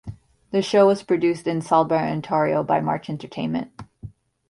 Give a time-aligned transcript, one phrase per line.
[0.49, 3.71] The show was produced in Sudbury, Ontario by March Entertainment.